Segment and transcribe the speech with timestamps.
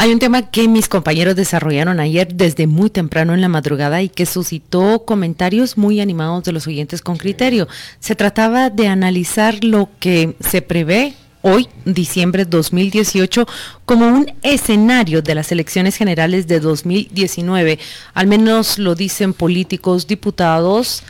[0.00, 4.08] Hay un tema que mis compañeros desarrollaron ayer desde muy temprano en la madrugada y
[4.08, 7.66] que suscitó comentarios muy animados de los oyentes con criterio.
[7.98, 13.48] Se trataba de analizar lo que se prevé hoy, diciembre 2018,
[13.86, 17.80] como un escenario de las elecciones generales de 2019.
[18.14, 21.02] Al menos lo dicen políticos, diputados,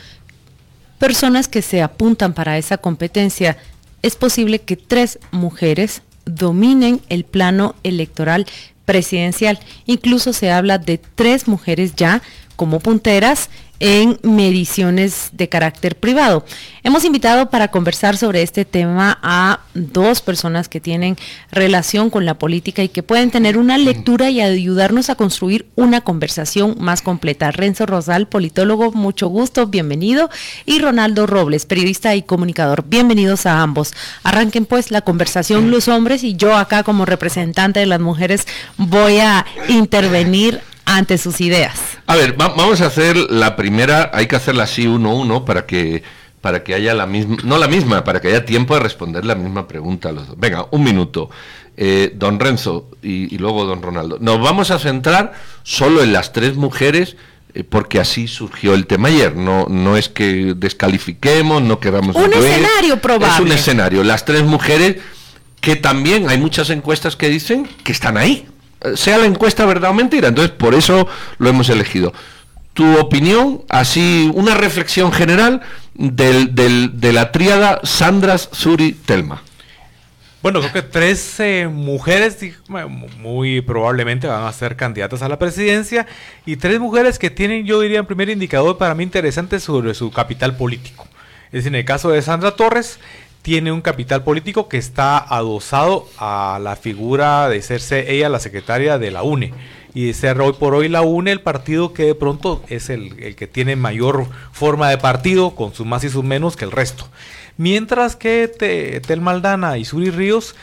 [0.97, 3.55] personas que se apuntan para esa competencia.
[4.01, 8.45] Es posible que tres mujeres dominen el plano electoral
[8.89, 9.59] presidencial.
[9.85, 12.23] Incluso se habla de tres mujeres ya
[12.55, 16.45] como punteras en mediciones de carácter privado.
[16.83, 21.17] Hemos invitado para conversar sobre este tema a dos personas que tienen
[21.51, 26.01] relación con la política y que pueden tener una lectura y ayudarnos a construir una
[26.01, 27.51] conversación más completa.
[27.51, 30.29] Renzo Rosal, politólogo, mucho gusto, bienvenido.
[30.65, 33.93] Y Ronaldo Robles, periodista y comunicador, bienvenidos a ambos.
[34.23, 38.45] Arranquen pues la conversación los hombres y yo acá como representante de las mujeres
[38.77, 41.88] voy a intervenir ante sus ideas.
[42.09, 45.67] A ver, vamos a hacer la primera, hay que hacerla así uno a uno para
[45.67, 46.01] que
[46.41, 49.35] para que haya la misma, no la misma, para que haya tiempo de responder la
[49.35, 50.39] misma pregunta a los dos.
[50.39, 51.29] Venga, un minuto.
[51.77, 54.17] Eh, don Renzo y, luego don Ronaldo.
[54.19, 57.15] Nos vamos a centrar solo en las tres mujeres
[57.53, 59.35] eh, porque así surgió el tema ayer.
[59.35, 62.15] No, no es que descalifiquemos, no queramos...
[62.15, 63.35] Un escenario probable.
[63.35, 64.03] Es un escenario.
[64.03, 64.95] Las tres mujeres
[65.61, 68.47] que también hay muchas encuestas que dicen que están ahí
[68.95, 70.27] sea la encuesta verdad o mentira.
[70.27, 71.07] Entonces, por eso
[71.37, 72.13] lo hemos elegido.
[72.73, 75.61] Tu opinión, así, una reflexión general
[75.93, 76.55] del,
[76.99, 79.43] de la tríada Sandras, Suri, Telma.
[80.41, 82.37] Bueno, creo que tres eh, mujeres
[83.17, 86.07] muy probablemente van a ser candidatas a la presidencia
[86.45, 90.11] y tres mujeres que tienen, yo diría, un primer indicador para mí interesante sobre su
[90.11, 91.05] capital político.
[91.51, 92.99] Es en el caso de Sandra Torres,
[93.41, 98.97] tiene un capital político que está adosado a la figura de serse ella la secretaria
[98.97, 99.53] de la UNE
[99.93, 103.35] y de ser hoy por hoy la UNE el partido que de pronto es el,
[103.35, 107.07] que tiene mayor forma de partido con sus más y sus menos que el resto.
[107.57, 108.47] Mientras que
[109.05, 110.55] Tel Maldana y Suri Ríos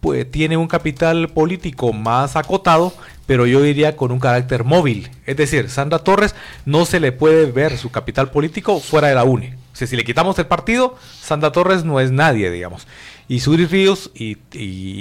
[0.00, 2.92] pues tiene un capital político más acotado,
[3.24, 5.10] pero yo diría con un carácter móvil.
[5.26, 6.34] Es decir, Sandra Torres
[6.66, 10.38] no se le puede ver su capital político fuera de la UNE si le quitamos
[10.38, 12.86] el partido, Sandra Torres no es nadie, digamos.
[13.28, 14.36] Y Suri Ríos, y,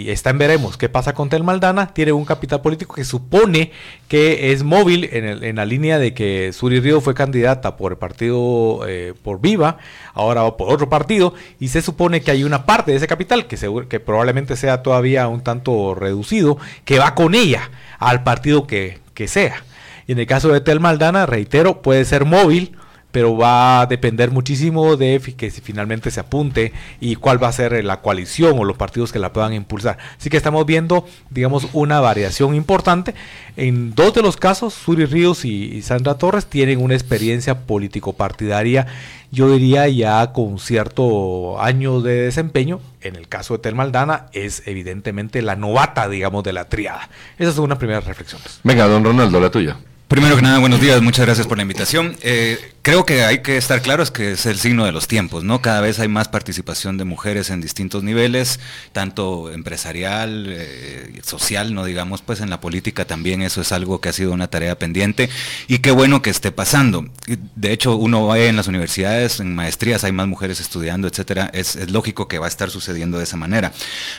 [0.09, 3.71] está en veremos qué pasa con Tel Maldana, tiene un capital político que supone
[4.07, 8.87] que es móvil en, la línea de que Suri Ríos fue candidata por el partido,
[8.87, 9.79] eh, por Viva,
[10.13, 13.57] ahora por otro partido, y se supone que hay una parte de ese capital, que,
[13.89, 19.27] que probablemente sea todavía un tanto reducido, que va con ella al partido que, que
[19.27, 19.63] sea.
[20.07, 22.77] Y en el caso de Tel Maldana, reitero, puede ser móvil
[23.11, 27.51] pero va a depender muchísimo de que si finalmente se apunte y cuál va a
[27.51, 29.97] ser la coalición o los partidos que la puedan impulsar.
[30.17, 33.13] Así que estamos viendo, digamos, una variación importante.
[33.57, 38.87] En dos de los casos, Suri Ríos y, Sandra Torres tienen una experiencia político-partidaria,
[39.31, 42.79] yo diría ya con cierto año de desempeño.
[43.01, 47.09] En el caso de Tel Maldana, es evidentemente la novata, digamos, de la triada.
[47.37, 48.59] Esas son unas primeras reflexiones.
[48.63, 49.77] Venga, don Ronaldo, la tuya.
[50.11, 52.17] Primero que nada, buenos días, muchas gracias por la invitación.
[52.21, 55.61] Eh, creo que hay que estar claros que es el signo de los tiempos, ¿no?
[55.61, 58.59] Cada vez hay más participación de mujeres en distintos niveles,
[58.91, 64.09] tanto empresarial, eh, social, no digamos, pues en la política también eso es algo que
[64.09, 65.29] ha sido una tarea pendiente
[65.69, 67.05] y qué bueno que esté pasando.
[67.55, 71.89] De hecho, uno va en las universidades, en maestrías hay más mujeres estudiando, etcétera, es,
[71.89, 73.71] lógico que va a estar sucediendo de esa manera.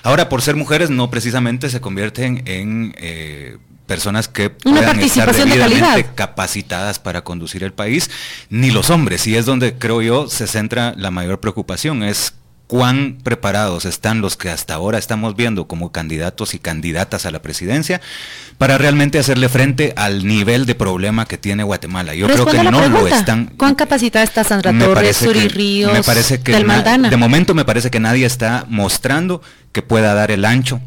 [0.02, 3.58] Ahora, por ser mujeres, no precisamente se convierten en eh,
[3.92, 8.08] personas que puedan estar debidamente capacitadas para conducir el país,
[8.48, 9.26] ni los hombres.
[9.26, 12.32] Y es donde creo yo se centra la mayor preocupación, es
[12.68, 17.42] cuán preparados están los que hasta ahora estamos viendo como candidatos y candidatas a la
[17.42, 18.00] presidencia
[18.56, 22.14] para realmente hacerle frente al nivel de problema que tiene Guatemala.
[22.14, 23.52] Yo creo que no lo están.
[23.58, 28.00] ¿Cuán capacitada está Sandra Torres, Suri Ríos, me parece que de momento me parece que
[28.00, 29.42] nadie está mostrando
[29.72, 30.80] que pueda dar el ancho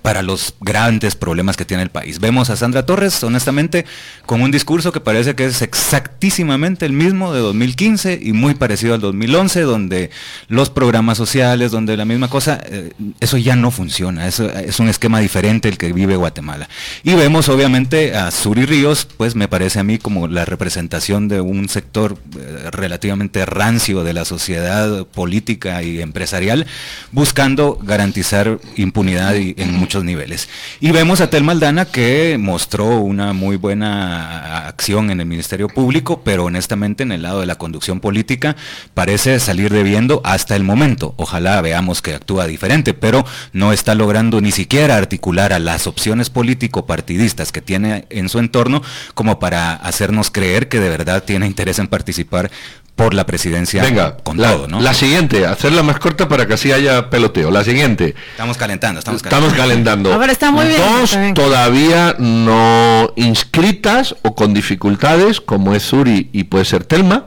[0.00, 2.18] para los grandes problemas que tiene el país.
[2.18, 3.84] Vemos a Sandra Torres, honestamente,
[4.24, 8.94] con un discurso que parece que es exactísimamente el mismo de 2015 y muy parecido
[8.94, 10.10] al 2011, donde
[10.48, 14.88] los programas sociales, donde la misma cosa, eh, eso ya no funciona, eso es un
[14.88, 16.68] esquema diferente el que vive Guatemala.
[17.02, 21.40] Y vemos obviamente a Suri Ríos, pues me parece a mí como la representación de
[21.40, 26.66] un sector eh, relativamente rancio de la sociedad política y empresarial,
[27.10, 30.48] buscando garantizar impunidad y, en muchos niveles.
[30.78, 36.22] Y vemos a Tel Maldana que mostró una muy buena acción en el Ministerio Público,
[36.24, 38.54] pero honestamente en el lado de la conducción política
[38.94, 41.14] parece salir debiendo hasta el momento.
[41.16, 46.30] Ojalá veamos que actúa diferente, pero no está logrando ni siquiera articular a las opciones
[46.30, 48.82] político-partidistas que tiene en su entorno
[49.14, 52.52] como para hacernos creer que de verdad tiene interés en participar
[52.96, 54.80] por la presidencia Venga, con la, todo, ¿no?
[54.80, 57.50] La siguiente, hacerla más corta para que así haya peloteo.
[57.50, 58.14] La siguiente.
[58.32, 59.48] Estamos calentando, estamos calentando.
[59.48, 60.14] Estamos calentando.
[60.14, 61.34] Ahora está muy bien, Dos está bien.
[61.34, 67.26] todavía no inscritas o con dificultades, como es Suri y puede ser Telma.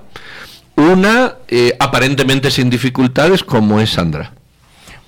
[0.76, 4.35] Una eh, aparentemente sin dificultades, como es Sandra.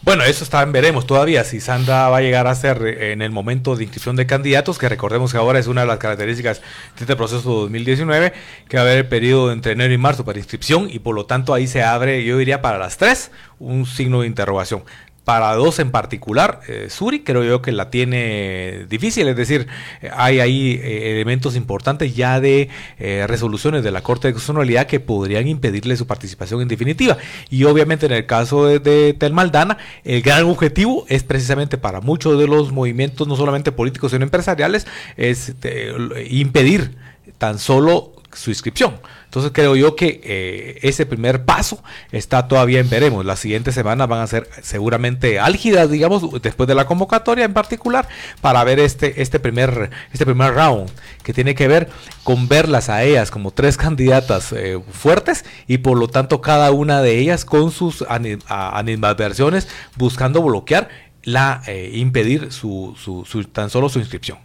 [0.07, 3.30] Bueno, eso está veremos todavía si Sandra va a llegar a ser eh, en el
[3.30, 6.62] momento de inscripción de candidatos, que recordemos que ahora es una de las características
[6.95, 8.31] de este proceso 2019,
[8.69, 11.25] que va a haber el periodo entre enero y marzo para inscripción y por lo
[11.25, 14.83] tanto ahí se abre, yo diría para las tres, un signo de interrogación.
[15.27, 19.68] Para dos en particular, eh, Suri creo yo que la tiene difícil, es decir,
[20.01, 24.88] eh, hay ahí eh, elementos importantes ya de eh, resoluciones de la Corte de Constitucionalidad
[24.88, 27.18] que podrían impedirle su participación en definitiva.
[27.50, 32.00] Y obviamente en el caso de, de Tel Maldana, el gran objetivo es precisamente para
[32.00, 34.88] muchos de los movimientos, no solamente políticos, sino empresariales,
[35.18, 36.95] es eh, impedir
[37.38, 39.00] tan solo su inscripción.
[39.25, 43.25] Entonces creo yo que eh, ese primer paso está todavía en veremos.
[43.25, 48.07] Las siguientes semanas van a ser seguramente álgidas, digamos, después de la convocatoria en particular,
[48.42, 50.89] para ver este, este, primer, este primer round,
[51.24, 51.89] que tiene que ver
[52.24, 57.01] con verlas a ellas como tres candidatas eh, fuertes y por lo tanto cada una
[57.01, 60.89] de ellas con sus ani- a- animadversiones buscando bloquear
[61.24, 64.38] la eh, impedir su, su- su- tan solo su inscripción.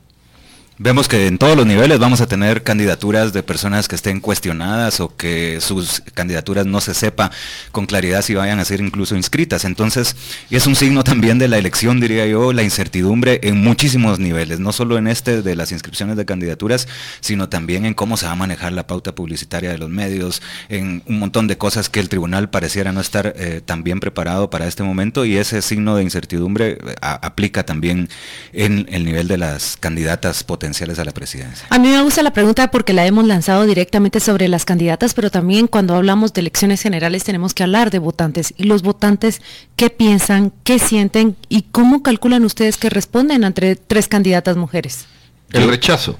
[0.78, 5.00] Vemos que en todos los niveles vamos a tener candidaturas de personas que estén cuestionadas
[5.00, 7.30] o que sus candidaturas no se sepa
[7.72, 9.66] con claridad si vayan a ser incluso inscritas.
[9.66, 10.16] Entonces,
[10.50, 14.72] es un signo también de la elección, diría yo, la incertidumbre en muchísimos niveles, no
[14.72, 16.88] solo en este de las inscripciones de candidaturas,
[17.20, 20.40] sino también en cómo se va a manejar la pauta publicitaria de los medios,
[20.70, 24.48] en un montón de cosas que el tribunal pareciera no estar eh, tan bien preparado
[24.48, 28.08] para este momento y ese signo de incertidumbre eh, aplica también
[28.54, 31.66] en el nivel de las candidatas potenciales a la presidencia.
[31.70, 35.30] A mí me gusta la pregunta porque la hemos lanzado directamente sobre las candidatas, pero
[35.30, 38.54] también cuando hablamos de elecciones generales tenemos que hablar de votantes.
[38.56, 39.42] Y los votantes,
[39.76, 45.06] ¿qué piensan, qué sienten y cómo calculan ustedes que responden entre tres candidatas mujeres?
[45.50, 46.18] El rechazo,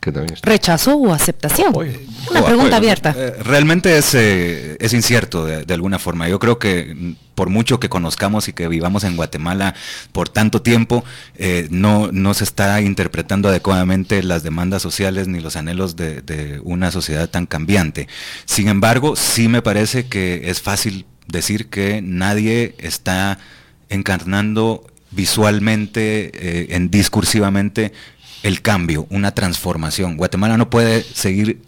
[0.00, 0.48] que también está.
[0.48, 1.74] ¿Rechazo o aceptación?
[1.74, 2.76] Una O pregunta apoyo.
[2.76, 3.14] abierta.
[3.16, 6.28] Eh, realmente es, eh, es incierto de, de alguna forma.
[6.28, 9.74] Yo creo que por mucho que conozcamos y que vivamos en Guatemala
[10.12, 11.04] por tanto tiempo,
[11.36, 16.90] eh, no, no se está interpretando adecuadamente las demandas sociales ni los anhelos de, una
[16.90, 18.08] sociedad tan cambiante.
[18.44, 23.38] Sin embargo, sí me parece que es fácil decir que nadie está
[23.88, 27.92] encarnando visualmente, eh, en discursivamente,
[28.42, 30.16] el cambio, una transformación.
[30.16, 31.60] Guatemala no puede seguir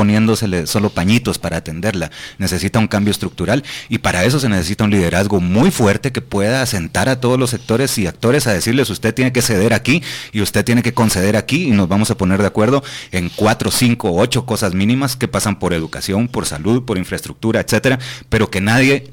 [0.00, 2.10] poniéndosele solo pañitos para atenderla.
[2.38, 6.62] Necesita un cambio estructural y para eso se necesita un liderazgo muy fuerte que pueda
[6.62, 10.02] asentar a todos los sectores y actores a decirles usted tiene que ceder aquí
[10.32, 12.82] y usted tiene que conceder aquí y nos vamos a poner de acuerdo
[13.12, 17.98] en cuatro, cinco, ocho cosas mínimas que pasan por educación, por salud, por infraestructura, etcétera,
[18.30, 19.12] pero que nadie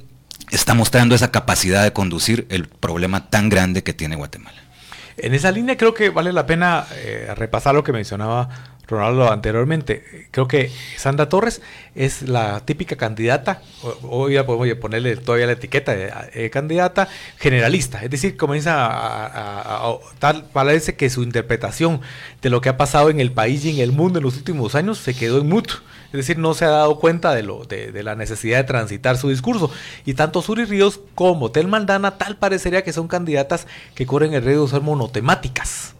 [0.51, 4.62] está mostrando esa capacidad de conducir el problema tan grande que tiene Guatemala.
[5.18, 10.28] En esa línea creo que vale la pena eh, repasar lo que mencionaba Ronaldo anteriormente.
[10.31, 11.62] Creo que Sandra Torres
[11.95, 13.62] es la típica candidata,
[14.04, 17.07] hoy ya podemos ponerle todavía la etiqueta de eh, candidata
[17.38, 22.01] generalista, es decir, comienza a, a- tal, parece que su interpretación
[22.42, 24.75] de lo que ha pasado en el país y en el mundo en los últimos
[24.75, 25.77] años se quedó en mutuo.
[26.08, 29.17] Es decir, no se ha dado cuenta de, lo, de, de la necesidad de transitar
[29.17, 29.70] su discurso.
[30.06, 34.41] Y tanto Suri Ríos como Tel Maldana tal parecería que son candidatas que corren el
[34.46, 35.96] riesgo de ser monotemáticas.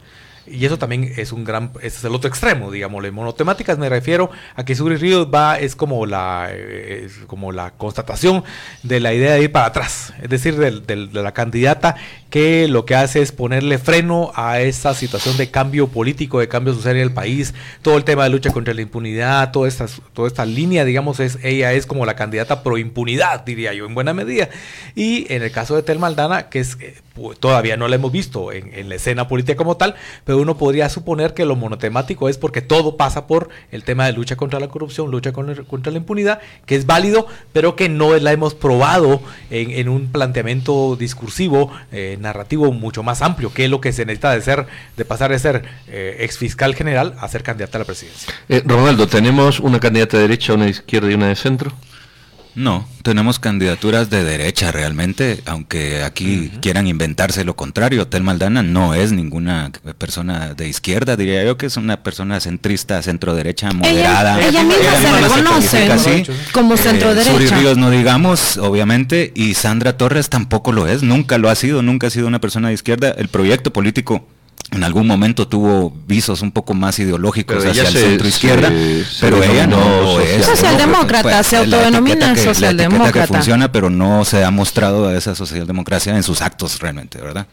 [0.50, 3.12] Y eso también es un gran, es el otro extremo, digámosle.
[3.12, 7.72] Monotemáticas me refiero a que Suri Ríos va, es como la, eh, es como la
[7.72, 8.44] constatación
[8.84, 10.13] de la idea de ir para atrás.
[10.22, 11.96] Es decir, del- de la candidata
[12.29, 16.74] que lo que hace es ponerle freno a esa situación de cambio político, de cambio
[16.74, 20.27] social en el país, todo el tema de lucha contra la impunidad, toda esta, toda
[20.27, 24.13] esta línea, digamos, es, ella es como la candidata pro impunidad, diría yo, en buena
[24.13, 24.50] medida.
[24.96, 26.96] Y en el caso de Tel Maldana, que es eh,
[27.39, 31.34] todavía no la hemos visto en, la escena política como tal, pero uno podría suponer
[31.34, 35.12] que lo monotemático es porque todo pasa por el tema de lucha contra la corrupción,
[35.12, 39.89] lucha contra la impunidad, que es válido, pero que no la hemos probado en, en
[39.89, 44.65] un planteamiento discursivo, eh, narrativo mucho más amplio, que lo que se necesita de ser,
[44.95, 48.33] de pasar de ser eh, ex fiscal general a ser candidata a la presidencia.
[48.50, 51.71] Eh, Ronaldo, ¿tenemos una candidata de derecha, una de izquierda y una de centro?
[52.58, 58.08] No, tenemos candidaturas de derecha realmente, aunque aquí quieran inventarse lo contrario.
[58.08, 63.00] Tel Maldana no es ninguna persona de izquierda, diría yo que es una persona centrista,
[63.04, 64.42] centro derecha, moderada.
[64.42, 67.32] Ella, misma se reconoce como eh, centro derecha.
[67.32, 71.84] Suri Ríos no digamos, obviamente, y Sandra Torres tampoco lo es, nunca lo ha sido,
[71.84, 73.12] nunca ha sido una persona de izquierda.
[73.12, 74.26] El proyecto político
[74.71, 78.71] en algún momento tuvo visos un poco más ideológicos hacia el centro izquierda,
[79.21, 83.21] pero ella no, es socialdemócrata, se autodenomina socialdemócrata.
[83.21, 87.47] que funciona, pero no se ha mostrado a esa socialdemocracia en sus actos realmente, ¿verdad?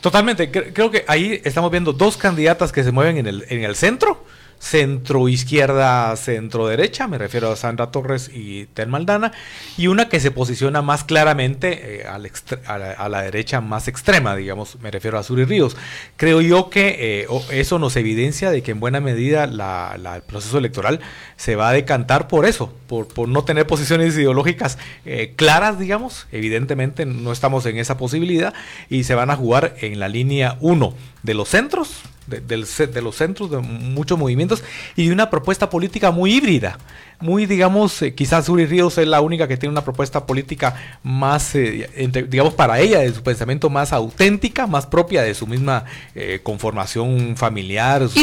[0.00, 3.74] Totalmente, creo que ahí estamos viendo dos candidatas que se mueven en el, en el
[3.74, 4.24] centro
[4.58, 9.32] centro izquierda, centro derecha, me refiero a Sandra Torres y Tel Maldana,
[9.76, 14.90] y una que se posiciona más claramente eh, a, la, derecha más extrema, digamos, me
[14.90, 15.76] refiero a Suri Ríos.
[16.16, 21.00] Creo yo que eh, eso nos evidencia de que en buena medida el proceso electoral
[21.36, 27.06] se va a decantar por eso, por, no tener posiciones ideológicas eh, claras, digamos, evidentemente
[27.06, 28.54] no estamos en esa posibilidad,
[28.88, 30.94] y se van a jugar en la línea 1
[31.26, 34.62] de los centros, de, de, los centros, de muchos movimientos
[34.94, 36.78] y de una propuesta política muy híbrida
[37.20, 41.54] muy, digamos, eh, quizás Uri Ríos es la única que tiene una propuesta política más,
[41.54, 41.88] eh,
[42.28, 47.36] digamos, para ella, de su pensamiento más auténtica, más propia de su misma eh, conformación
[47.36, 48.16] familiar, sus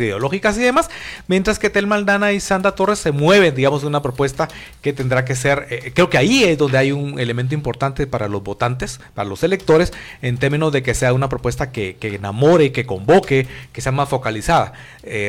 [0.00, 0.90] ideológicas y demás,
[1.28, 4.48] mientras que Tel Maldana y Sandra Torres se mueven, digamos, de una propuesta
[4.82, 8.42] que tendrá que ser, creo que ahí es donde hay un elemento importante para los
[8.42, 12.84] votantes, para los electores, en términos de que sea una propuesta que, que enamore, que
[12.84, 14.72] convoque, que sea más focalizada.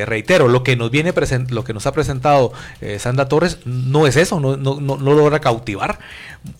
[0.06, 1.12] reitero, lo que nos viene
[1.50, 2.52] lo que nos ha presentado
[2.98, 5.98] Sandra Torres no es eso, no, no, no, logra cautivar.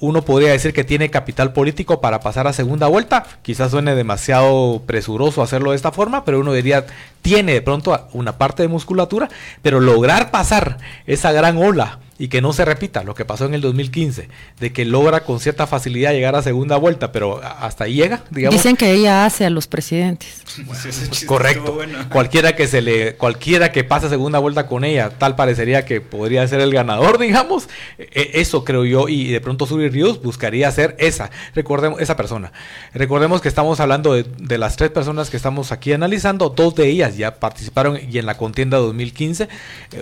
[0.01, 3.25] Uno podría decir que tiene capital político para pasar a segunda vuelta.
[3.43, 6.87] Quizás suene demasiado presuroso hacerlo de esta forma, pero uno diría,
[7.23, 9.29] tiene de pronto una parte de musculatura,
[9.63, 13.55] pero lograr pasar esa gran ola y que no se repita lo que pasó en
[13.55, 17.95] el 2015, de que logra con cierta facilidad llegar a segunda vuelta, pero hasta ahí
[17.95, 18.57] llega, digamos.
[18.57, 20.43] Dicen que ella hace a los presidentes.
[21.27, 21.79] correcto.
[22.11, 26.47] Cualquiera que se le, cualquiera que pase segunda vuelta con ella, tal parecería que podría
[26.49, 27.69] ser el ganador, digamos.
[27.99, 32.53] E, eso creo yo, y de pronto Suri Ríos buscaría ser esa, recordemos, esa persona.
[32.95, 37.17] Recordemos que estamos hablando de, las tres personas que estamos aquí analizando, dos de ellas
[37.17, 39.49] ya participaron y en la contienda 2015, eh,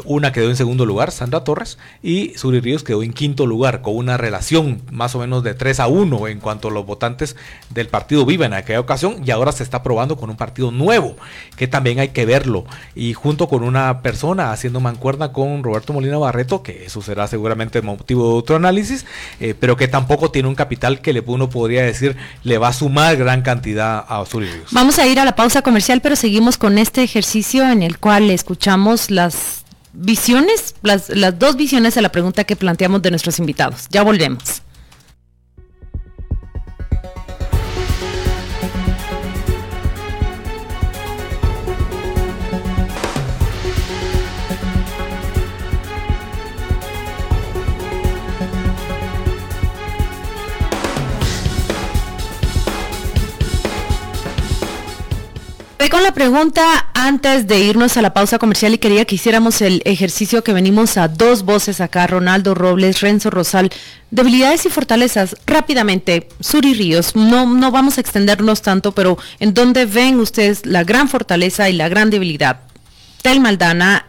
[0.04, 3.96] una quedó en segundo lugar, Sandra Torres, y Suri Ríos quedó en quinto lugar con
[3.96, 7.34] una relación más o menos de 3 a 1 en cuanto los votantes
[7.70, 11.16] del partido Viva en aquella ocasión y ahora se está probando con un partido nuevo
[11.56, 16.18] que también hay que verlo y junto con una persona haciendo mancuerna con Roberto Molina
[16.18, 19.06] Barreto que eso será seguramente motivo de otro análisis
[19.40, 22.72] eh, pero que tampoco tiene un capital que le, uno podría decir le va a
[22.74, 24.72] sumar gran cantidad a Suri Ríos.
[24.72, 28.30] Vamos a ir a la pausa comercial pero seguimos con este ejercicio en el cual
[28.30, 29.63] escuchamos las
[29.94, 33.86] visiones, las, las dos visiones a la pregunta que planteamos de nuestros invitados.
[33.90, 34.63] Ya volvemos.
[55.90, 59.82] Con la pregunta antes de irnos a la pausa comercial y quería que hiciéramos el
[59.84, 63.70] ejercicio que venimos a dos voces acá, Ronaldo Robles, Renzo Rosal,
[64.10, 65.36] debilidades y fortalezas.
[65.46, 70.84] Rápidamente, Suri Ríos, no, no vamos a extendernos tanto, pero ¿en dónde ven ustedes la
[70.84, 72.60] gran fortaleza y la gran debilidad?
[73.20, 74.06] Tel Maldana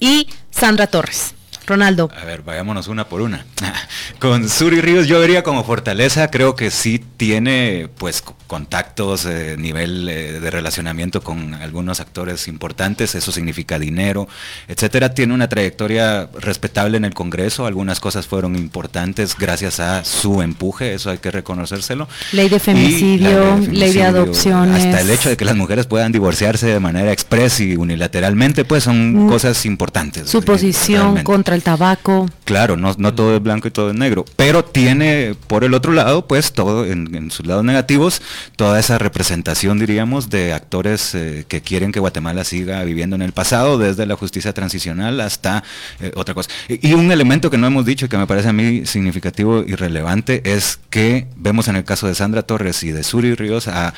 [0.00, 1.34] y Sandra Torres.
[1.66, 2.10] Ronaldo.
[2.20, 3.46] A ver, vayámonos una por una.
[4.18, 10.08] Con Suri Ríos yo vería como fortaleza, creo que sí tiene pues contactos, eh, nivel
[10.08, 14.28] eh, de relacionamiento con algunos actores importantes, eso significa dinero,
[14.68, 15.14] etcétera.
[15.14, 20.94] Tiene una trayectoria respetable en el Congreso, algunas cosas fueron importantes gracias a su empuje,
[20.94, 22.08] eso hay que reconocérselo.
[22.32, 24.84] Ley de femicidio, ley de, adopciones.
[24.84, 28.84] Hasta el hecho de que las mujeres puedan divorciarse de manera express y unilateralmente, pues
[28.84, 29.28] son mm.
[29.28, 30.30] cosas importantes.
[30.30, 32.28] Su posición contra el tabaco.
[32.44, 35.92] Claro, no, no todo es blanco y todo es negro, pero tiene por el otro
[35.92, 38.20] lado, pues todo en, sus lados negativos,
[38.56, 43.32] toda esa representación, diríamos, de actores eh, que quieren que Guatemala siga viviendo en el
[43.32, 45.64] pasado, desde la justicia transicional hasta
[46.00, 46.50] eh, otra cosa.
[46.68, 50.42] Y, un elemento que no hemos dicho que me parece a mí significativo y relevante
[50.44, 53.94] es que vemos en el caso de Sandra Torres y de Suri Ríos a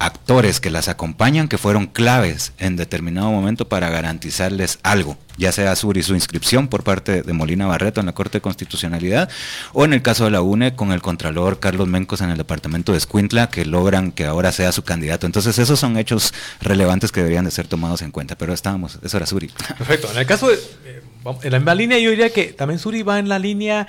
[0.00, 5.76] actores que las acompañan que fueron claves en determinado momento para garantizarles algo, ya sea
[5.76, 9.28] su, su inscripción por parte de Molina Barreto en la Corte de Constitucionalidad
[9.74, 12.92] o en el caso de la UNE con el Contralor Carlos Mencos en el departamento
[12.92, 15.26] de Escuintla que logran que ahora sea su candidato.
[15.26, 19.18] Entonces esos son hechos relevantes que deberían de ser tomados en cuenta, pero estábamos, eso
[19.18, 19.50] era Suri.
[19.76, 21.02] Perfecto, en el caso de, eh,
[21.42, 23.86] en la misma línea yo diría que también Suri va en la línea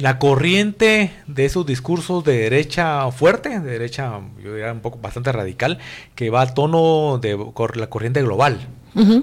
[0.00, 5.30] la corriente de esos discursos de derecha fuerte, de derecha, yo diría un poco bastante
[5.32, 5.78] radical,
[6.14, 7.38] que va a tono de
[7.74, 8.66] la corriente global.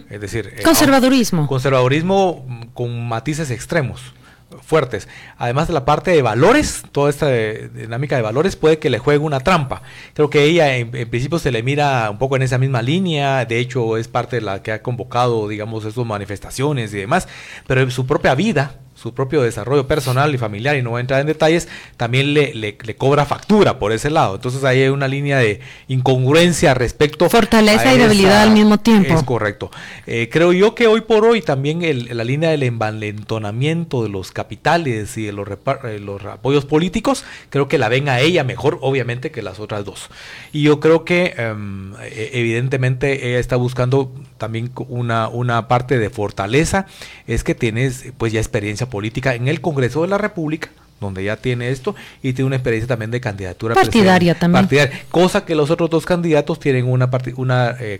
[0.09, 1.47] Es decir, eh, conservadurismo.
[1.47, 4.13] conservadurismo con matices extremos
[4.59, 5.07] fuertes.
[5.37, 9.19] Además de la parte de valores, toda esta dinámica de valores puede que le juegue
[9.19, 9.81] una trampa.
[10.13, 13.59] Creo que ella en, principio se le mira un poco en esa misma línea, de
[13.59, 17.27] hecho es parte de la que ha convocado, digamos, esas manifestaciones y demás,
[17.67, 21.01] pero en su propia vida, su propio desarrollo personal y familiar, y no voy a
[21.01, 21.67] entrar en detalles,
[21.97, 24.35] también le, le, cobra factura por ese lado.
[24.35, 29.13] Entonces ahí hay una línea de incongruencia respecto Fortaleza y debilidad al mismo tiempo.
[29.13, 29.71] Es correcto.
[30.05, 34.31] Eh, creo yo que hoy por hoy también el, la línea del envalentonamiento de los
[34.31, 38.77] capitales y de los, eh, los apoyos políticos, creo que la ven a ella mejor,
[38.81, 40.09] obviamente, que las otras dos.
[40.51, 46.09] Y yo creo que em, e, evidentemente ella está buscando también una, una parte de
[46.09, 46.85] fortaleza,
[47.27, 50.69] es que tienes pues ya experiencia política en el Congreso de la República,
[51.01, 54.69] donde ya tiene esto y tiene una experiencia también de candidatura partidaria también.
[55.09, 57.99] cosa que los otros dos candidatos tienen una una eh,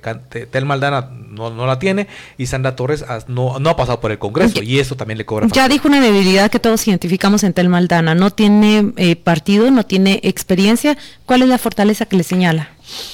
[0.51, 2.07] Tel Maldana no, no, la tiene
[2.37, 5.47] y Sandra Torres no, no ha pasado por el Congreso y eso también le cobra.
[5.51, 9.83] Ya dijo una debilidad que todos identificamos en Tel Maldana, no tiene eh, partido, no
[9.83, 10.95] tiene experiencia,
[11.25, 12.69] ¿cuál es la fortaleza que le señala?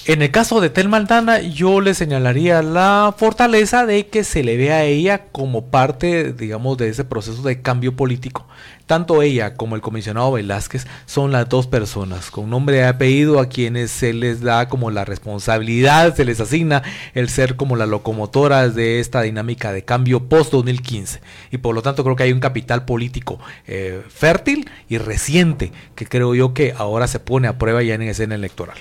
[0.06, 4.58] En el caso de Tel Maldana, yo le señalaría la fortaleza de que se le
[4.58, 8.48] ve a ella como parte, digamos, de ese proceso de cambio político.
[8.88, 13.50] Tanto ella como el comisionado Velázquez son las dos personas con nombre y apellido a
[13.50, 18.70] quienes se les da como la responsabilidad, se les asigna el ser como la locomotora
[18.70, 21.20] de esta dinámica de cambio post-2015.
[21.52, 26.06] Y por lo tanto creo que hay un capital político eh, fértil y reciente que
[26.06, 28.78] creo yo que ahora se pone a prueba ya en escena electoral.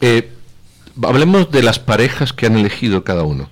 [0.00, 0.32] Eh,
[1.02, 3.50] hablemos de las parejas que han elegido cada uno.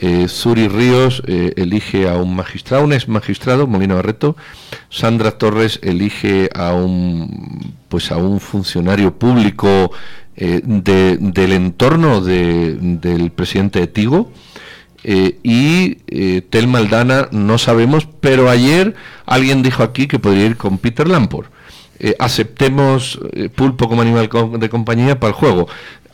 [0.00, 4.36] Eh, Suri Ríos eh, elige a un magistrado, un ex magistrado, Molina Barreto.
[4.90, 9.90] Sandra Torres elige a un, pues a un funcionario público
[10.36, 14.30] eh, del entorno del presidente de Tigo.
[15.04, 15.96] y
[16.50, 18.94] Tel Maldana no sabemos, pero ayer
[19.26, 21.50] alguien dijo aquí que podría ir con Peter Lamport.
[22.20, 23.18] aceptemos
[23.56, 24.28] pulpo como animal
[24.60, 25.66] de compañía para el juego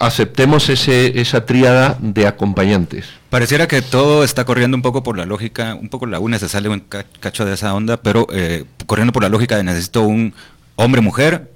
[0.04, 3.06] aceptemos ese, esa tríada de acompañantes.
[3.30, 6.48] Pareciera que todo está corriendo un poco por la lógica, un poco la UNE se
[6.48, 6.84] sale un
[7.20, 10.34] cacho de esa onda, pero eh, corriendo por la lógica de necesito un
[10.76, 11.50] hombre-mujer,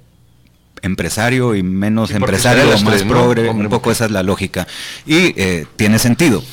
[0.81, 4.67] empresario y menos empresario, más progre, un poco esa es la lógica.
[5.05, 6.43] Y eh, tiene sentido.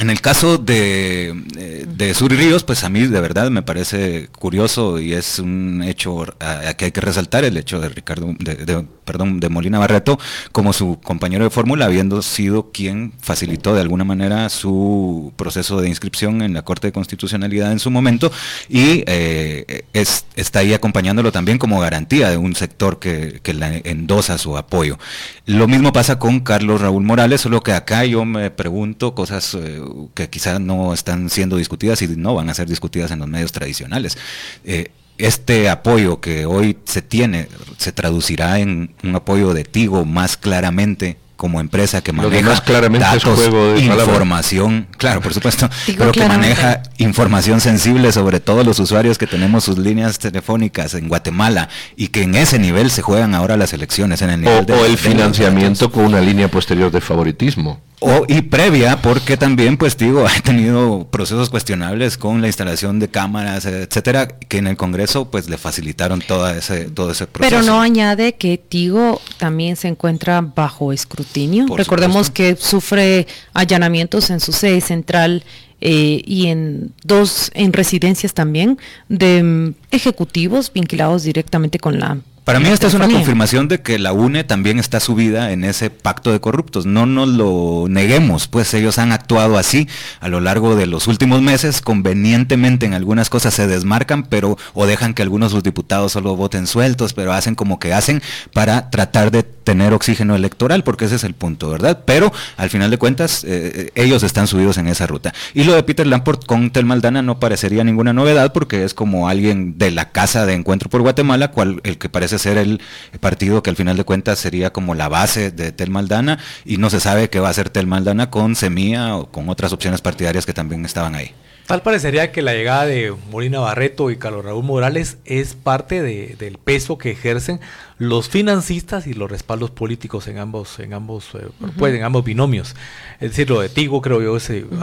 [0.00, 4.28] En el caso de, eh, de Suri Ríos, pues a mí de verdad me parece
[4.36, 8.84] curioso y es un hecho a, que hay que resaltar el hecho de Ricardo, de,
[9.04, 10.18] perdón, de Molina Barreto
[10.50, 15.88] como su compañero de fórmula, habiendo sido quien facilitó de alguna manera su proceso de
[15.88, 18.32] inscripción en la Corte de Constitucionalidad en su momento
[18.68, 23.52] y eh, es, está ahí acompañándolo también como garantía de un sector que, que
[23.84, 24.98] endosa su apoyo.
[25.46, 29.54] Lo mismo pasa con Carlos Raúl Morales, solo que acá yo me pregunto cosas...
[29.54, 29.82] Eh,
[30.14, 33.52] que quizás no están siendo discutidas y no van a ser discutidas en los medios
[33.52, 34.18] tradicionales.
[34.64, 40.36] Eh, este apoyo que hoy se tiene se traducirá en un apoyo de Tigo más
[40.36, 45.68] claramente como empresa que maneja claramente datos, juego información, claro, por supuesto,
[45.98, 51.08] pero que maneja información sensible sobre todos los usuarios que tenemos sus líneas telefónicas en
[51.08, 54.84] Guatemala y que en ese nivel se juegan ahora las elecciones en el nivel o,
[54.84, 57.80] el financiamiento con una línea posterior de favoritismo.
[58.06, 63.08] O, y previa, porque también, pues digo, ha tenido procesos cuestionables con la instalación de
[63.08, 67.56] cámaras, etcétera, que en el Congreso pues le facilitaron toda ese, todo ese proceso.
[67.56, 71.66] Pero no añade que Tigo también se encuentra bajo escrutinio.
[71.74, 75.42] Recordemos que sufre allanamientos en su sede central
[75.80, 82.60] eh, y en dos en residencias también de mm, ejecutivos vinculados directamente con la para
[82.60, 86.30] mí esta es una confirmación de que la UNE también está subida en ese pacto
[86.30, 86.84] de corruptos.
[86.84, 89.88] No nos lo neguemos, pues ellos han actuado así
[90.20, 94.86] a lo largo de los últimos meses, convenientemente en algunas cosas se desmarcan, pero o
[94.86, 98.90] dejan que algunos de sus diputados solo voten sueltos, pero hacen como que hacen para
[98.90, 102.02] tratar de tener oxígeno electoral, porque ese es el punto, ¿verdad?
[102.04, 105.32] Pero al final de cuentas, eh, ellos están subidos en esa ruta.
[105.54, 109.28] Y lo de Peter Lamport con Tel Maldana no parecería ninguna novedad, porque es como
[109.28, 112.80] alguien de la Casa de Encuentro por Guatemala, cual, el que parece ser el
[113.20, 116.90] partido que al final de cuentas sería como la base de Tel Maldana, y no
[116.90, 120.46] se sabe qué va a hacer Tel Maldana con Semilla o con otras opciones partidarias
[120.46, 121.32] que también estaban ahí.
[121.66, 126.58] Tal parecería que la llegada de Molina Barreto y Carlos Raúl Morales es parte del
[126.58, 127.58] peso que ejercen
[127.96, 131.46] los financistas y los respaldos políticos en ambos, en ambos, eh,
[131.78, 132.76] pues, ambos binomios.
[133.18, 134.38] Es decir, lo de Tigo creo yo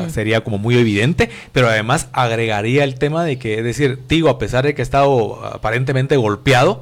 [0.09, 4.39] sería como muy evidente, pero además agregaría el tema de que, es decir, Tigo, a
[4.39, 6.81] pesar de que ha estado aparentemente golpeado,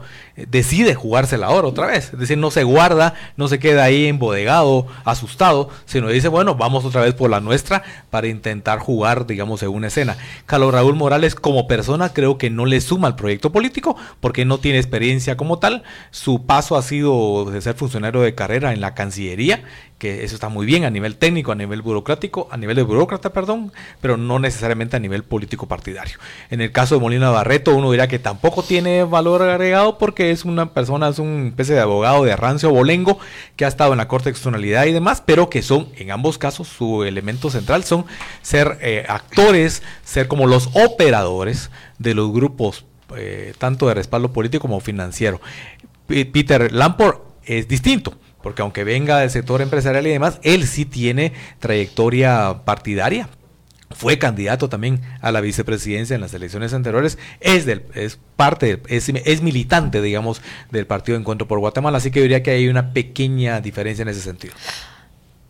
[0.50, 2.14] decide jugársela ahora otra vez.
[2.14, 6.86] Es decir, no se guarda, no se queda ahí embodegado, asustado, sino dice, bueno, vamos
[6.86, 10.18] otra vez por la nuestra para intentar jugar, digamos, en una escena.
[10.46, 14.60] Carlos Raúl Morales como persona creo que no le suma al proyecto político porque no
[14.60, 15.84] tiene experiencia como tal.
[16.12, 19.64] Su paso ha sido de ser funcionario de carrera en la Cancillería
[20.00, 23.32] que eso está muy bien a nivel técnico, a nivel burocrático, a nivel de burócrata,
[23.34, 26.18] perdón, pero no necesariamente a nivel político partidario.
[26.50, 30.46] En el caso de Molina Barreto, uno dirá que tampoco tiene valor agregado porque es
[30.46, 33.20] una persona, es un especie de abogado de rancio bolengo
[33.58, 36.38] que ha estado en la Corte de Externalidad y demás, pero que son, en ambos
[36.38, 38.06] casos, su elemento central son
[38.42, 42.86] ser eh, actores, ser como los operadores de los grupos,
[43.18, 45.42] eh, tanto de respaldo político como financiero.
[46.08, 51.34] Peter Lamport es distinto porque aunque venga del sector empresarial y demás, él sí tiene
[51.60, 53.30] trayectoria partidaria.
[53.92, 59.42] Fue candidato también a la vicepresidencia en las elecciones anteriores, es, del, es parte, es,
[59.42, 64.04] militante, digamos, del Partido Encuentro por Guatemala, así que diría que hay una pequeña diferencia
[64.04, 64.54] en ese sentido.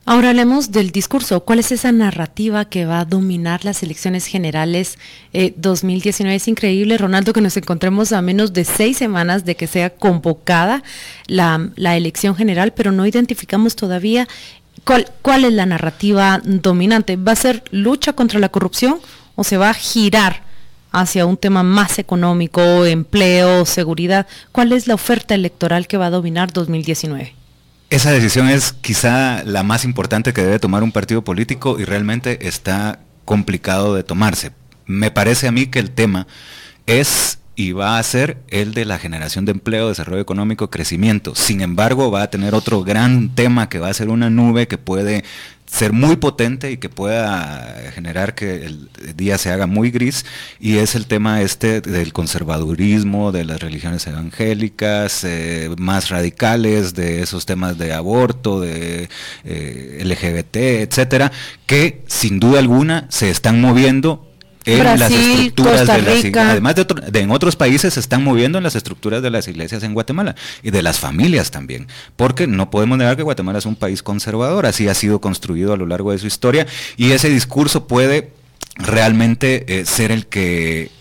[0.10, 1.41] Ahora hablemos del discurso.
[1.41, 4.98] ¿Cuál es esa narrativa que va a dominar las elecciones generales
[5.34, 6.34] 2019?
[6.34, 9.91] Eh, es increíble, Ronaldo, que nos encontremos a menos de seis semanas de que sea
[9.91, 10.82] convocada
[11.28, 14.28] la, elección general, pero no identificamos todavía
[14.84, 17.15] cuál, cuál es la narrativa dominante.
[17.15, 19.00] ¿Va a ser lucha contra la corrupción
[19.36, 20.41] o se va a girar
[20.91, 24.26] hacia un tema más económico, empleo, seguridad?
[24.52, 27.38] ¿Cuál es la oferta electoral que va a dominar 2019?
[27.89, 32.47] Esa decisión es quizá la más importante que debe tomar un partido político y realmente
[32.47, 34.52] está complicado de tomarse.
[34.86, 36.28] Me parece a mí que el tema
[36.86, 41.34] es y va a ser el de la generación de empleo, desarrollo económico, crecimiento.
[41.34, 44.78] Sin embargo, va a tener otro gran tema que va a ser una nube que
[44.78, 45.25] puede
[45.71, 50.25] ser muy potente y que pueda generar que el día se haga muy gris
[50.60, 57.21] y es el tema este del conservadurismo, de las religiones evangélicas, eh, más radicales, de
[57.21, 59.10] esos temas de aborto, de
[59.43, 61.32] eh, LGBT, etcétera,
[61.65, 64.29] que sin duda alguna se están moviendo
[64.77, 68.75] en las estructuras de las además de, en otros países se están moviendo en las
[68.75, 73.17] estructuras de las iglesias en Guatemala y de las familias también, porque no podemos negar
[73.17, 76.27] que Guatemala es un país conservador, así ha sido construido a lo largo de su
[76.27, 78.32] historia y ese discurso puede
[78.75, 80.91] realmente eh, ser el que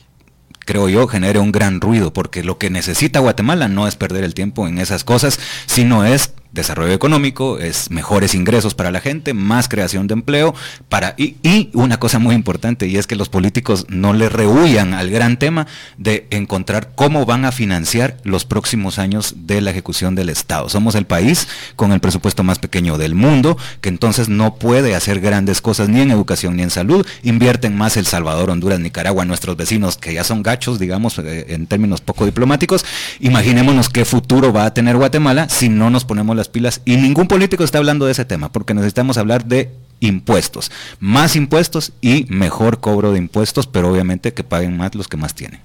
[0.69, 4.35] creo yo, genere un gran ruido, porque lo que necesita Guatemala no es perder el
[4.35, 9.69] tiempo en esas cosas, sino es desarrollo económico, es mejores ingresos para la gente, más
[9.69, 10.55] creación de empleo,
[10.89, 15.11] para, y, una cosa muy importante, y es que los políticos no le rehuyan al
[15.11, 15.67] gran tema
[15.99, 20.69] de encontrar cómo van a financiar los próximos años de la ejecución del Estado.
[20.69, 25.21] Somos el país con el presupuesto más pequeño del mundo, que entonces no puede hacer
[25.21, 29.57] grandes cosas ni en educación ni en salud, invierten más El Salvador, Honduras, Nicaragua, nuestros
[29.57, 32.85] vecinos, que ya son gachos, digamos, eh, en términos poco diplomáticos,
[33.21, 37.29] imaginémonos qué futuro va a tener Guatemala si no nos ponemos las pilas y ningún
[37.29, 39.71] político está hablando de ese tema, porque necesitamos hablar de
[40.01, 40.71] impuestos,
[41.01, 45.35] más impuestos y mejor cobro de impuestos, pero obviamente que paguen más los que más
[45.35, 45.61] tienen.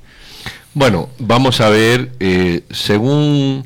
[0.74, 3.66] Bueno, vamos a ver, eh, según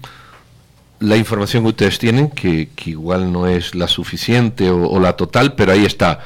[1.00, 5.72] la información que ustedes tienen, que, igual no es la suficiente o, la total, pero
[5.72, 6.20] ahí está.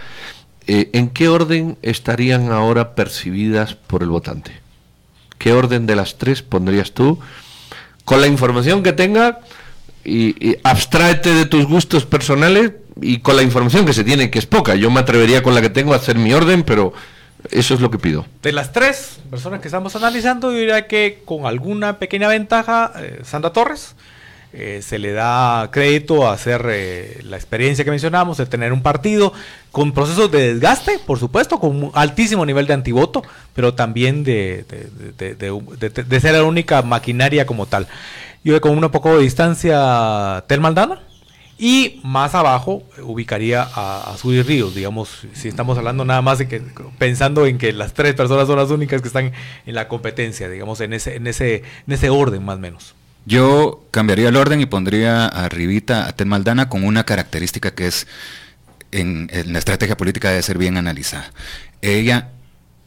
[0.67, 4.53] Eh, ¿En qué orden estarían ahora percibidas por el votante?
[5.37, 7.19] ¿Qué orden de las tres pondrías tú?
[8.05, 9.39] Con la información que tenga,
[10.03, 14.45] y, abstráete de tus gustos personales y con la información que se tiene, que es
[14.45, 14.75] poca.
[14.75, 16.93] Yo me atrevería con la que tengo a hacer mi orden, pero
[17.49, 18.25] eso es lo que pido.
[18.41, 23.21] De las tres personas que estamos analizando, yo diría que con alguna pequeña ventaja, eh,
[23.23, 23.95] Sandra Torres.
[24.53, 28.81] Eh, se le da crédito a hacer eh, la experiencia que mencionamos, de tener un
[28.81, 29.31] partido
[29.71, 34.65] con procesos de desgaste, por supuesto, con un altísimo nivel de antivoto, pero también de,
[35.17, 37.87] de ser la única maquinaria como tal.
[38.43, 40.99] Yo con un poco de distancia Tel Maldana.
[41.63, 46.59] Y más abajo ubicaría a, a Ríos, digamos, si estamos hablando nada más de que
[46.97, 49.31] pensando en que las tres personas son las únicas que están
[49.67, 52.95] en la competencia, digamos, en ese, en ese, en ese orden más o menos.
[53.27, 58.07] Yo cambiaría el orden y pondría arribita a Tel Maldana con una característica que es
[58.91, 61.31] en la estrategia política debe ser bien analizada.
[61.83, 62.29] Ella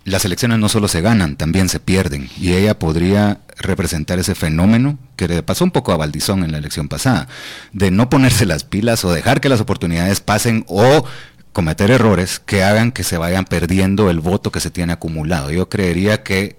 [0.05, 2.29] las elecciones no solo se ganan, también se pierden.
[2.39, 6.59] Y ella podría representar ese fenómeno que le pasó un poco a Valdizón en la
[6.59, 7.29] elección pasada,
[7.73, 11.05] de no ponerse las pilas o dejar que las oportunidades pasen o
[11.53, 15.51] cometer errores que hagan que se vayan perdiendo el voto que se tiene acumulado.
[15.51, 16.57] Yo creería que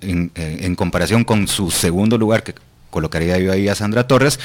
[0.00, 2.54] en, eh, comparación con su segundo lugar, que
[2.90, 4.38] colocaría yo ahí a Sandra Torres.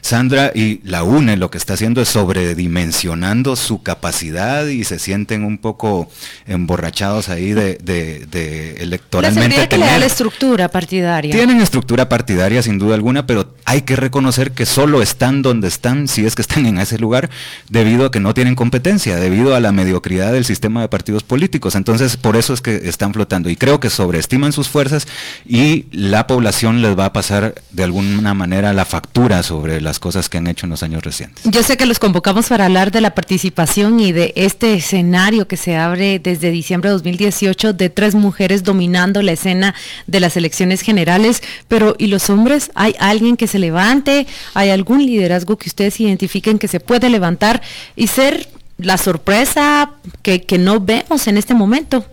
[0.00, 5.42] Sandra y la UNE lo que está haciendo es sobredimensionando su capacidad y se sienten
[5.44, 6.08] un poco
[6.46, 9.56] emborrachados ahí de, de, electoralmente.
[9.56, 11.32] La que le da la estructura partidaria.
[11.32, 16.06] Tienen estructura partidaria sin duda alguna, pero hay que reconocer que solo están donde están,
[16.06, 17.28] si es que están en ese lugar,
[17.68, 21.74] debido a que no tienen competencia, debido a la mediocridad del sistema de partidos políticos.
[21.74, 23.50] Entonces, por eso es que están flotando.
[23.50, 25.08] Y creo que sobreestiman sus fuerzas
[25.44, 30.28] y la población les va a pasar de alguna manera la factura sobre las cosas
[30.28, 31.44] que han hecho en los años recientes.
[31.44, 35.56] Yo sé que los convocamos para hablar de la participación y de este escenario que
[35.56, 39.74] se abre desde diciembre de 2018 de tres mujeres dominando la escena
[40.06, 42.70] de las elecciones generales, pero ¿y los hombres?
[42.74, 44.26] ¿Hay alguien que se levante?
[44.54, 47.62] ¿Hay algún liderazgo que ustedes identifiquen que se puede levantar
[47.94, 49.90] y ser la sorpresa
[50.22, 52.04] que, que no vemos en este momento?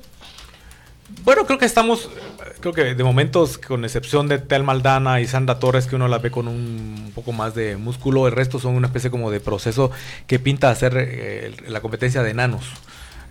[1.23, 2.09] Bueno, creo que estamos
[2.63, 6.19] creo que de momentos, con excepción de Tel Maldana y Sandra Torres, que uno la
[6.19, 9.91] ve con un, poco más de músculo, el resto son una especie como de proceso
[10.27, 12.71] que pinta hacer eh, la competencia de enanos.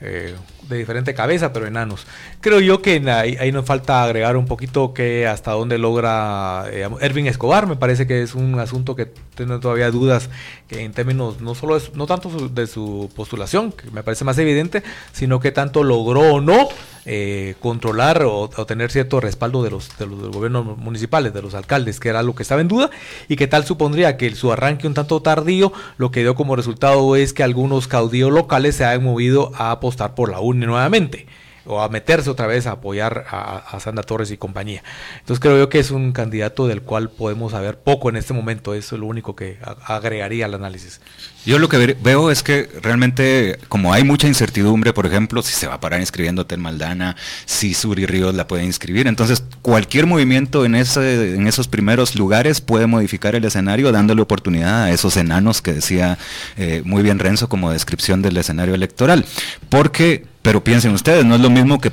[0.02, 0.34] Eh,
[0.68, 2.06] de diferente cabeza, pero enanos.
[2.40, 7.26] Creo yo que ahí, nos falta agregar un poquito que hasta dónde logra eh, Erwin
[7.26, 7.66] Escobar.
[7.66, 10.28] Me parece que es un asunto que tiene todavía dudas
[10.66, 14.82] que en términos no solo no tanto de su postulación, que me parece más evidente,
[15.12, 16.68] sino que tanto logró o no
[17.04, 21.98] eh, controlar o, tener cierto respaldo de los, de los gobiernos municipales, de los alcaldes,
[21.98, 22.90] que era lo que estaba en duda,
[23.28, 27.16] y que tal supondría que su arranque un tanto tardío, lo que dio como resultado
[27.16, 31.26] es que algunos caudillos locales se han movido a apostar por la UNE nuevamente
[31.64, 34.82] o a meterse otra vez a apoyar a, Sandra Torres y compañía.
[35.20, 38.74] Entonces creo yo que es un candidato del cual podemos saber poco en este momento,
[38.74, 41.00] eso es lo único que agregaría al análisis.
[41.44, 45.66] Yo lo que veo es que realmente, como hay mucha incertidumbre, por ejemplo, si se
[45.66, 50.64] va a parar inscribiendo Tel Maldana, si Suri Ríos la puede inscribir, entonces cualquier movimiento
[50.64, 55.62] en, ese, en esos primeros lugares puede modificar el escenario, dándole oportunidad a esos enanos
[55.62, 56.16] que decía
[56.56, 59.24] eh, muy bien Renzo como descripción del escenario electoral.
[59.68, 61.92] Porque, pero piensen ustedes, no es lo mismo que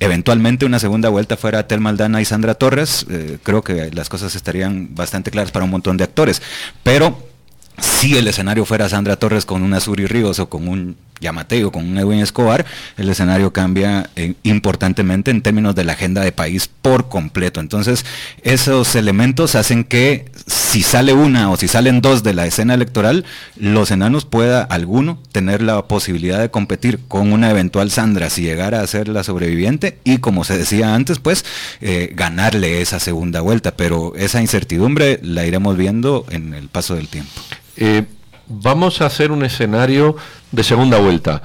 [0.00, 4.34] eventualmente una segunda vuelta fuera Tel Maldana y Sandra Torres, eh, creo que las cosas
[4.34, 6.42] estarían bastante claras para un montón de actores.
[6.82, 7.33] Pero
[7.78, 11.88] si el escenario fuera Sandra Torres con una Suri Ríos o con un Yamateo, con
[11.88, 12.64] un Edwin Escobar,
[12.96, 17.60] el escenario cambia eh, importantemente en términos de la agenda de país por completo.
[17.60, 18.04] Entonces,
[18.42, 23.24] esos elementos hacen que si sale una o si salen dos de la escena electoral,
[23.56, 28.80] los enanos pueda alguno tener la posibilidad de competir con una eventual Sandra si llegara
[28.80, 31.44] a ser la sobreviviente y como se decía antes, pues
[31.80, 33.76] eh, ganarle esa segunda vuelta.
[33.76, 37.32] Pero esa incertidumbre la iremos viendo en el paso del tiempo.
[37.76, 38.04] Eh,
[38.46, 40.16] vamos a hacer un escenario
[40.52, 41.42] de segunda vuelta.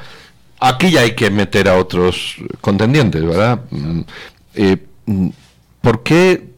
[0.60, 3.62] Aquí ya hay que meter a otros contendientes, ¿verdad?
[3.72, 4.02] Mm,
[4.56, 5.30] eh, mm,
[5.82, 6.50] ¿Por qué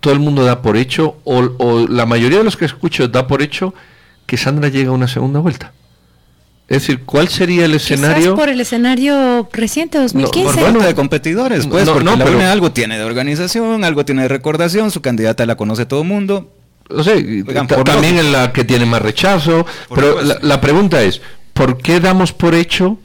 [0.00, 3.42] todo el mundo da por hecho, o, la mayoría de los que escucho da por
[3.42, 3.72] hecho,
[4.26, 5.72] que Sandra llega a una segunda vuelta?
[6.66, 8.34] Es decir, ¿cuál sería el escenario?
[8.34, 10.60] por el escenario reciente, 2015.
[10.60, 15.02] bueno, de competidores, pues, porque la algo tiene de organización, algo tiene de recordación, su
[15.02, 16.53] candidata la conoce todo el mundo,
[16.90, 17.44] no sé,
[17.84, 19.66] también en la que tiene más rechazo.
[19.94, 21.20] pero la, pregunta es,
[21.52, 22.98] ¿por qué damos por hecho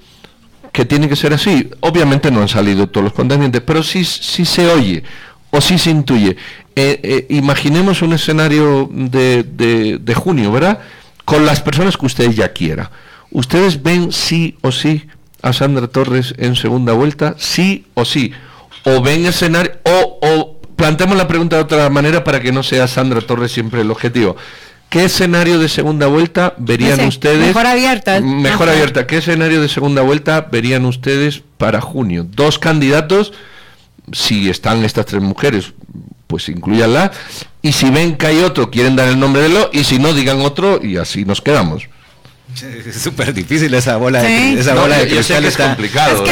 [0.71, 1.69] que tiene que ser así?
[1.79, 5.03] Obviamente no han salido todos los contendientes, pero si, si se oye
[5.51, 6.35] o si se intuye.
[6.75, 10.79] Eh, eh, imaginemos un escenario de, de, junio, ¿verdad?
[11.25, 12.89] Con las personas que ustedes ya quieran.
[13.31, 15.05] ¿Ustedes ven sí o sí
[15.41, 17.35] a Sandra Torres en segunda vuelta?
[17.37, 18.31] Sí o sí.
[18.85, 22.87] O ven escenario, o, o planteamos la pregunta de otra manera para que no sea
[22.87, 24.37] Sandra Torres siempre el objetivo.
[24.89, 27.47] ¿Qué escenario de segunda vuelta verían ustedes?
[27.47, 28.21] Mejor abierta.
[28.21, 29.05] Mejor abierta.
[29.05, 32.25] ¿Qué escenario de segunda vuelta verían ustedes para junio?
[32.27, 33.33] Dos candidatos,
[34.13, 35.73] si están estas tres mujeres,
[36.27, 37.11] pues incluyanla.
[37.61, 40.13] Y si ven que hay otro, quieren dar el nombre de lo, y si no,
[40.13, 41.83] digan otro, y así nos quedamos.
[42.55, 46.23] Es súper difícil esa bola de, esa bola de cristal es complicado,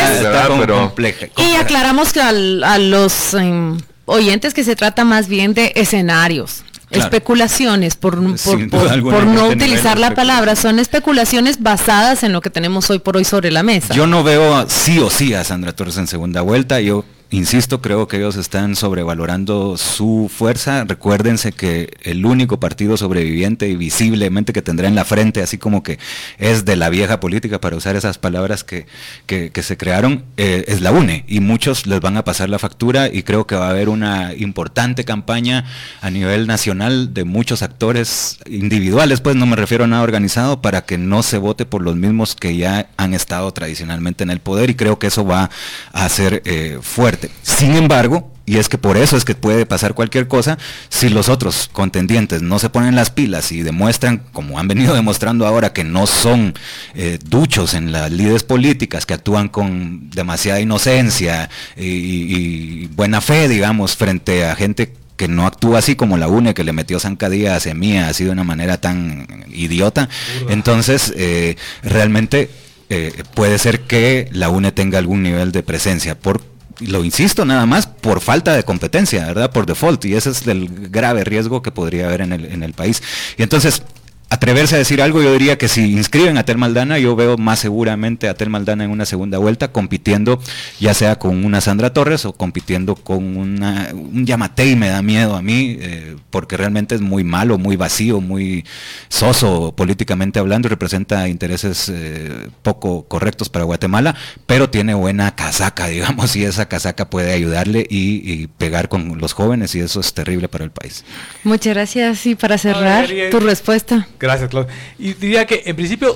[0.57, 0.93] pero...
[1.37, 2.31] Y aclaramos que a
[2.79, 6.63] los em, oyentes que se trata más bien de escenarios.
[6.89, 12.99] Especulaciones, por, por, no utilizar la palabra, son especulaciones basadas en lo que tenemos hoy
[12.99, 13.93] por hoy sobre la mesa.
[13.93, 18.07] Yo no veo sí o sí a Sandra Torres en segunda vuelta, yo Insisto, creo
[18.07, 20.85] que ellos están sobrevalorando su fuerza.
[20.85, 25.83] Recuérdense que el único partido sobreviviente y visiblemente que tendrá en la frente, así como
[25.83, 25.99] que
[26.37, 28.85] es de la vieja política, para usar esas palabras que,
[29.25, 31.25] que, se crearon, eh, es la UNE.
[31.27, 34.33] Y muchos les van a pasar la factura y creo que va a haber una
[34.33, 35.65] importante campaña
[35.99, 40.85] a nivel nacional de muchos actores individuales, pues no me refiero a nada organizado, para
[40.85, 44.69] que no se vote por los mismos que ya han estado tradicionalmente en el poder
[44.69, 45.49] y creo que eso va
[45.91, 47.16] a ser eh, fuerte.
[47.41, 51.27] Sin embargo, y es que por eso es que puede pasar cualquier cosa si los
[51.27, 55.83] otros contendientes no se ponen las pilas y demuestran, como han venido demostrando ahora, que
[55.83, 56.53] no son
[56.95, 63.97] eh, duchos en las líderes políticas, que actúan con demasiada inocencia y, buena fe, digamos,
[63.97, 67.59] frente a gente que no actúa así como la UNE que le metió zancadilla a
[67.59, 70.07] Semilla así de una manera tan idiota.
[70.47, 72.49] Entonces, eh, realmente
[72.89, 76.17] eh, puede ser que la UNE tenga algún nivel de presencia.
[76.17, 79.51] Por lo insisto nada más, por falta de competencia, ¿verdad?
[79.51, 82.73] Por default, y ese es el grave riesgo que podría haber en el, en el
[82.73, 83.01] país.
[83.37, 83.81] Y entonces,
[84.29, 87.59] atreverse a decir algo, yo diría que si inscriben a Tel Maldana, yo veo más
[87.59, 90.41] seguramente a Tel Maldana en una segunda vuelta, compitiendo
[90.79, 95.35] ya sea con una Sandra Torres o compitiendo con una, un Yamatei, me da miedo
[95.35, 98.65] a mí, eh, porque realmente es muy malo, muy vacío, muy
[99.09, 105.87] soso políticamente hablando y representa intereses eh, poco correctos para Guatemala, pero tiene buena casaca,
[105.87, 110.47] digamos, y esa casaca puede ayudarle y, pegar con los jóvenes y eso es terrible
[110.47, 111.03] para el país.
[111.43, 114.07] Muchas gracias y para cerrar tu respuesta.
[114.19, 114.71] Gracias, Claudio.
[114.97, 116.15] Y diría que en principio,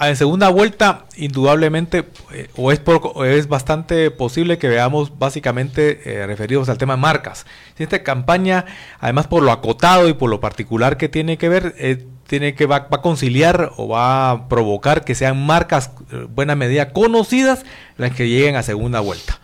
[0.00, 2.80] en segunda vuelta, indudablemente, eh, o, es
[3.24, 7.46] es bastante posible que veamos básicamente eh, referidos al tema de marcas.
[7.78, 8.66] Esta campaña,
[9.00, 12.66] además por lo acotado y por lo particular que tiene que ver, eh, tiene que
[12.66, 15.92] va, a conciliar o va a provocar que sean marcas,
[16.34, 17.64] buena medida, conocidas
[17.96, 19.38] las que lleguen a segunda vuelta.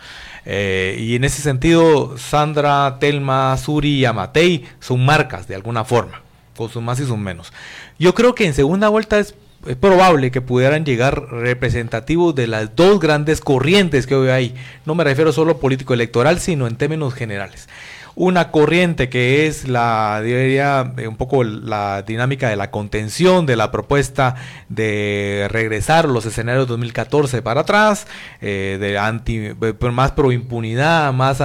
[0.45, 6.23] y en ese sentido, Sandra, Telma, Suri y Amatei son marcas de alguna forma,
[6.57, 7.53] con sus más y sus menos.
[7.99, 9.35] Yo creo que en segunda vuelta es,
[9.81, 14.55] probable que pudieran llegar representativos de las dos grandes corrientes que hoy hay.
[14.87, 17.69] No me refiero solo a político electoral, sino en términos generales
[18.15, 23.57] una corriente que es la, diría, eh, un poco la dinámica de la contención de
[23.57, 24.35] la propuesta
[24.69, 28.07] de regresar los escenarios 2014 para atrás,
[28.41, 31.41] eh, de anti, eh, más pro impunidad, más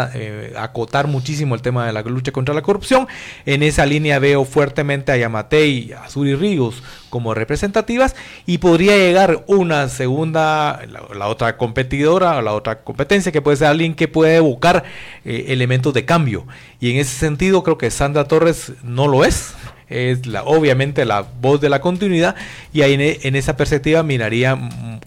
[0.58, 3.08] acotar muchísimo el tema de la lucha contra la corrupción.
[3.46, 9.44] En esa línea veo fuertemente a Yamatei, a Suri Ríos como representativas y podría llegar
[9.48, 14.38] una segunda, la, otra competidora o la otra competencia que puede ser alguien que puede
[14.38, 14.84] evocar
[15.26, 16.46] eh, elementos de cambio.
[16.80, 19.54] Y en ese sentido creo que Sandra Torres no lo es
[19.90, 22.36] es la, obviamente la voz de la continuidad
[22.74, 24.58] y ahí en, esa perspectiva miraría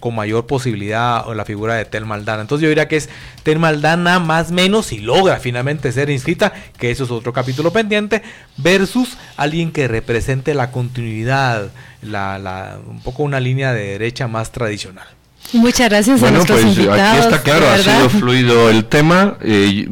[0.00, 2.42] con mayor posibilidad la figura de Tel Maldana.
[2.42, 3.10] Entonces yo diría que es
[3.42, 8.22] Tel Maldana más menos si logra finalmente ser inscrita, que eso es otro capítulo pendiente,
[8.56, 15.06] versus alguien que represente la continuidad, la, un poco una línea de derecha más tradicional.
[15.52, 19.36] Muchas gracias a nuestros pues, Aquí está claro, ha sido fluido el tema.
[19.42, 19.86] Eh,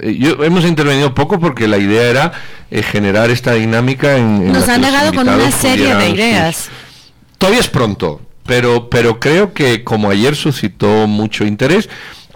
[0.00, 2.32] hemos intervenido poco porque la idea era
[2.70, 4.52] eh, generar esta dinámica en...
[4.52, 6.68] Nos han dejado con una serie de ideas.
[7.38, 11.88] Todavía es pronto, pero, pero creo que como ayer suscitó mucho interés,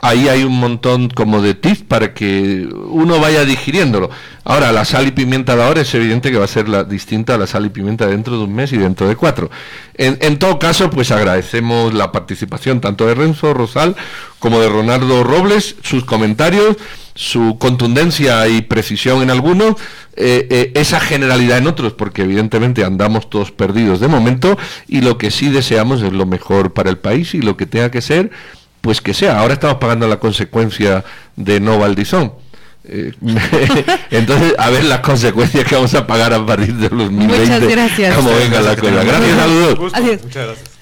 [0.09, 4.11] ahí hay un montón como de tips para que uno vaya digiriéndolo.
[4.45, 7.35] Ahora, la sal y pimienta de ahora es evidente que va a ser la, distinta
[7.35, 9.51] a la sal y pimienta dentro de un mes y dentro de cuatro.
[9.95, 13.97] En, en todo caso, pues agradecemos la participación tanto de Renzo Rosal
[14.39, 16.77] como de Ronaldo Robles, sus comentarios,
[17.17, 19.77] su contundencia y precisión en algunos,
[20.15, 25.19] eh, eh, esa generalidad en otros, porque evidentemente andamos todos perdidos de momento y lo
[25.19, 28.31] que sí deseamos es lo mejor para el país y lo que tenga que ser
[28.81, 29.41] pues que sea.
[29.41, 31.05] Ahora estamos pagando la consecuencia
[31.37, 32.33] de no Valdizón.
[32.85, 33.13] Eh,
[34.11, 37.39] entonces, a ver las consecuencias que vamos a pagar a partir de los 2020.
[37.39, 38.15] Muchas gracias.
[38.15, 39.05] Como venga la cosa.
[39.05, 39.79] Gracias, saludos.
[39.79, 40.76] Muchas gracias.